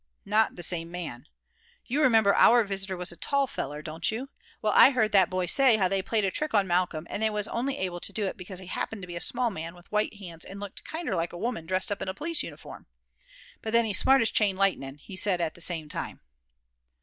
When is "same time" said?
15.61-16.21